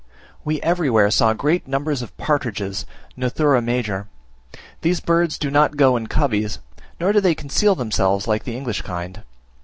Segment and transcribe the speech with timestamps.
[0.43, 4.07] We everywhere saw great numbers of partridges (Nothura major).
[4.81, 6.57] These birds do not go in coveys,
[6.99, 9.21] nor do they conceal themselves like the English kind.